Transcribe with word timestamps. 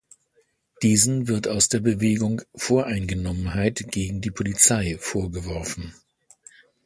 Diesen 0.81 1.27
wird 1.27 1.47
aus 1.47 1.69
der 1.69 1.79
Bewegung 1.79 2.41
Voreingenommenheit 2.55 3.91
gegen 3.91 4.19
die 4.19 4.31
Polizei 4.31 4.97
vorgeworfen. 4.99 5.93